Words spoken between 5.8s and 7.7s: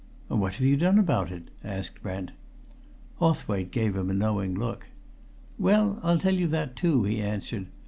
I'll tell you that too," he answered.